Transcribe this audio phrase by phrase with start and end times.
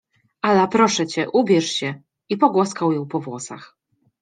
[0.47, 2.01] —Ala, proszę cię, ubierz się—
[2.31, 3.77] i pogłaskał ją po włosach.